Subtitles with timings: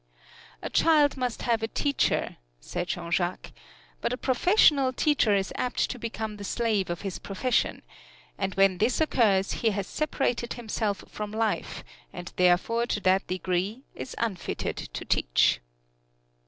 [0.63, 3.51] "A child must have a teacher," said Jean Jacques,
[4.01, 7.83] "but a professional teacher is apt to become the slave of his profession,
[8.35, 13.83] and when this occurs he has separated himself from life, and therefore to that degree
[13.93, 15.59] is unfitted to teach."